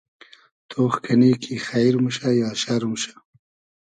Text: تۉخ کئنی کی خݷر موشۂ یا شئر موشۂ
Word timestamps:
تۉخ 0.69 0.93
کئنی 1.03 1.31
کی 1.41 1.55
خݷر 1.65 1.93
موشۂ 2.03 2.29
یا 2.41 2.49
شئر 2.61 2.81
موشۂ 2.89 3.11